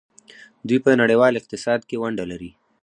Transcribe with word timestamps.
دوی 0.67 0.79
په 0.85 0.89
نړیوال 1.01 1.33
اقتصاد 1.37 1.79
کې 1.89 1.99
ونډه 2.01 2.25
لري. 2.31 2.51